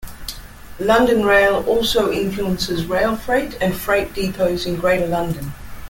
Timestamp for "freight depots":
3.75-4.65